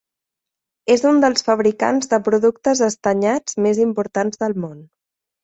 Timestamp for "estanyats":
2.89-3.59